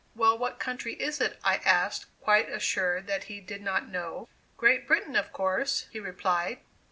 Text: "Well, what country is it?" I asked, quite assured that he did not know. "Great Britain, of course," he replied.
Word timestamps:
"Well, 0.15 0.35
what 0.35 0.57
country 0.57 0.93
is 0.95 1.21
it?" 1.21 1.37
I 1.43 1.57
asked, 1.57 2.07
quite 2.21 2.49
assured 2.49 3.05
that 3.05 3.25
he 3.25 3.39
did 3.39 3.61
not 3.61 3.87
know. 3.87 4.27
"Great 4.57 4.87
Britain, 4.87 5.15
of 5.15 5.31
course," 5.31 5.85
he 5.91 5.99
replied. 5.99 6.57